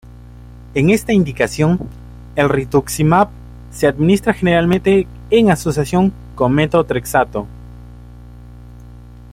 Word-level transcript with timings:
En 0.73 0.89
esta 0.89 1.13
indicación, 1.13 1.79
el 2.35 2.49
rituximab 2.49 3.29
se 3.69 3.85
administra 3.85 4.33
generalmente 4.33 5.05
en 5.29 5.51
asociación 5.51 6.11
con 6.33 6.53
metotrexato. 6.55 7.45